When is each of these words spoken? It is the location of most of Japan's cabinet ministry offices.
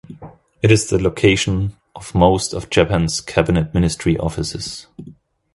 It 0.63 0.71
is 0.71 0.89
the 0.89 0.97
location 0.97 1.77
of 1.95 2.15
most 2.15 2.55
of 2.55 2.71
Japan's 2.71 3.21
cabinet 3.21 3.71
ministry 3.75 4.17
offices. 4.17 4.87